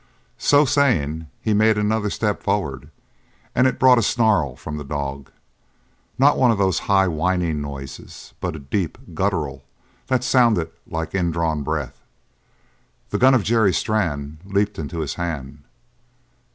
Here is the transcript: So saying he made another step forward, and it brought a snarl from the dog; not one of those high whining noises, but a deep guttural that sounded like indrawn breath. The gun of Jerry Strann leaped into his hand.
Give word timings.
So 0.39 0.65
saying 0.65 1.27
he 1.43 1.53
made 1.53 1.77
another 1.77 2.09
step 2.09 2.41
forward, 2.41 2.89
and 3.53 3.67
it 3.67 3.77
brought 3.77 3.99
a 3.99 4.01
snarl 4.01 4.55
from 4.55 4.77
the 4.77 4.83
dog; 4.83 5.29
not 6.17 6.39
one 6.39 6.49
of 6.49 6.57
those 6.57 6.79
high 6.89 7.07
whining 7.07 7.61
noises, 7.61 8.33
but 8.39 8.55
a 8.55 8.59
deep 8.59 8.97
guttural 9.13 9.63
that 10.07 10.23
sounded 10.23 10.71
like 10.87 11.13
indrawn 11.13 11.61
breath. 11.61 12.01
The 13.11 13.19
gun 13.19 13.35
of 13.35 13.43
Jerry 13.43 13.75
Strann 13.75 14.39
leaped 14.43 14.79
into 14.79 15.01
his 15.01 15.13
hand. 15.21 15.65